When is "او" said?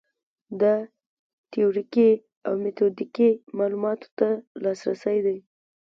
2.47-2.53